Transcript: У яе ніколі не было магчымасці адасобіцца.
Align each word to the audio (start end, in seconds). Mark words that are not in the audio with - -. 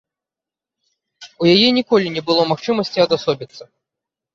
У 1.43 1.51
яе 1.53 1.69
ніколі 1.81 2.07
не 2.19 2.27
было 2.33 2.41
магчымасці 2.57 3.09
адасобіцца. 3.09 3.63